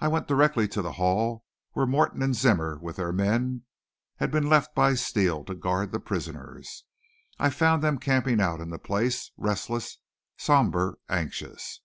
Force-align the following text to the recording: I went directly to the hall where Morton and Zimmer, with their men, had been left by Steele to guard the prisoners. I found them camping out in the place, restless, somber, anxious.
I 0.00 0.08
went 0.08 0.26
directly 0.26 0.66
to 0.68 0.80
the 0.80 0.92
hall 0.92 1.44
where 1.72 1.84
Morton 1.84 2.22
and 2.22 2.34
Zimmer, 2.34 2.78
with 2.78 2.96
their 2.96 3.12
men, 3.12 3.64
had 4.16 4.30
been 4.30 4.48
left 4.48 4.74
by 4.74 4.94
Steele 4.94 5.44
to 5.44 5.54
guard 5.54 5.92
the 5.92 6.00
prisoners. 6.00 6.84
I 7.38 7.50
found 7.50 7.82
them 7.82 7.98
camping 7.98 8.40
out 8.40 8.60
in 8.60 8.70
the 8.70 8.78
place, 8.78 9.32
restless, 9.36 9.98
somber, 10.38 10.98
anxious. 11.10 11.82